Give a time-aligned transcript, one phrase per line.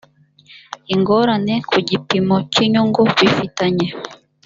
[0.93, 3.87] ingorane ku gipimo cy inyungu bifitanye